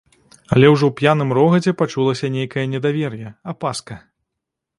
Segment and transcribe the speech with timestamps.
[0.55, 3.95] Але ўжо ў п'яным рогаце пачулася нейкае недавер'е, апаска.